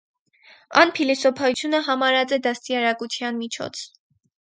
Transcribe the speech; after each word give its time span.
Ան 0.83 0.93
փիլիսոփայութիւնը 0.99 1.83
համարած 1.91 2.35
է 2.39 2.43
դաստիարակութեան 2.49 3.43
միջոց։ 3.47 3.89